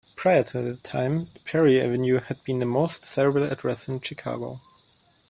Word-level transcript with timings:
Prior 0.15 0.41
to 0.41 0.61
that 0.63 0.83
time, 0.83 1.27
Prairie 1.45 1.79
Avenue 1.79 2.19
had 2.21 2.43
been 2.43 2.57
the 2.57 2.65
most 2.65 3.03
desirable 3.03 3.43
address 3.43 3.87
in 3.87 3.99
Chicago. 4.01 4.55